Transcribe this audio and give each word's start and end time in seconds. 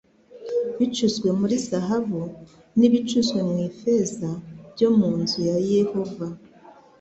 bicuzwe 0.77 1.27
muri 1.39 1.55
zahabu 1.67 2.21
n 2.77 2.79
ibicuzwe 2.87 3.39
mu 3.49 3.55
ifeza 3.67 4.29
byo 4.73 4.89
mu 4.97 5.09
nzu 5.21 5.39
ya 5.49 5.57
yehova 5.71 6.27